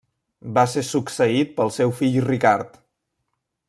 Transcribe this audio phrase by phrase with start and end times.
[0.55, 2.85] Va ser succeït pel seu fill Ricard.